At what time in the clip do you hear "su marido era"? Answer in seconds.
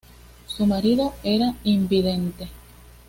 0.47-1.53